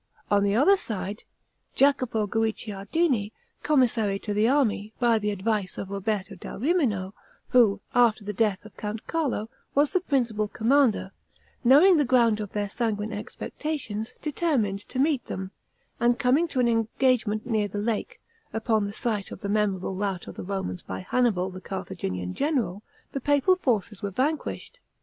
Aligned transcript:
On 0.31 0.43
the 0.43 0.55
other 0.55 0.77
side, 0.77 1.25
Jacopo 1.75 2.25
Guicciardini, 2.25 3.31
commissary 3.61 4.17
to 4.17 4.33
the 4.33 4.47
army, 4.49 4.93
by 4.97 5.19
the 5.19 5.29
advice 5.29 5.77
of 5.77 5.91
Roberto 5.91 6.33
da 6.33 6.55
Rimino, 6.57 7.13
who, 7.49 7.81
after 7.93 8.23
the 8.23 8.33
death 8.33 8.65
of 8.65 8.75
Count 8.75 9.05
Carlo, 9.05 9.47
was 9.75 9.91
the 9.91 10.01
principal 10.01 10.47
commander, 10.47 11.11
knowing 11.63 11.97
the 11.97 12.03
ground 12.03 12.39
of 12.39 12.53
their 12.53 12.67
sanguine 12.67 13.13
expectations, 13.13 14.13
determined 14.23 14.79
to 14.89 14.97
meet 14.97 15.25
them, 15.25 15.51
and 15.99 16.17
coming 16.17 16.47
to 16.47 16.59
an 16.59 16.67
engagement 16.67 17.45
near 17.45 17.67
the 17.67 17.77
lake, 17.77 18.19
upon 18.51 18.87
the 18.87 18.93
site 18.93 19.29
of 19.29 19.41
the 19.41 19.49
memorable 19.49 19.95
rout 19.95 20.25
of 20.25 20.33
the 20.33 20.43
Romans, 20.43 20.81
by 20.81 21.01
Hannibal, 21.01 21.51
the 21.51 21.61
Carthaginian 21.61 22.33
general, 22.33 22.81
the 23.11 23.21
papal 23.21 23.55
forces 23.55 24.01
were 24.01 24.09
vanquished. 24.09 24.79